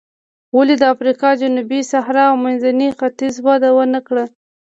[0.57, 4.25] ولې د افریقا جنوبي صحرا او منځني ختیځ وده ونه کړه.